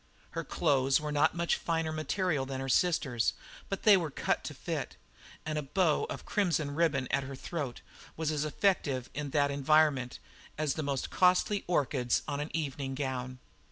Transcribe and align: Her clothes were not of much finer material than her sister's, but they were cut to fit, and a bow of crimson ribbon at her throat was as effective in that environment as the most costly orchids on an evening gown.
Her 0.31 0.43
clothes 0.43 0.99
were 0.99 1.11
not 1.11 1.29
of 1.29 1.35
much 1.35 1.55
finer 1.57 1.91
material 1.91 2.43
than 2.47 2.59
her 2.59 2.67
sister's, 2.69 3.33
but 3.69 3.83
they 3.83 3.95
were 3.95 4.09
cut 4.09 4.43
to 4.45 4.55
fit, 4.55 4.95
and 5.45 5.59
a 5.59 5.61
bow 5.61 6.05
of 6.09 6.25
crimson 6.25 6.73
ribbon 6.73 7.07
at 7.11 7.21
her 7.21 7.35
throat 7.35 7.81
was 8.17 8.31
as 8.31 8.43
effective 8.43 9.11
in 9.13 9.29
that 9.29 9.51
environment 9.51 10.17
as 10.57 10.73
the 10.73 10.81
most 10.81 11.11
costly 11.11 11.63
orchids 11.67 12.23
on 12.27 12.39
an 12.39 12.49
evening 12.51 12.95
gown. 12.95 13.37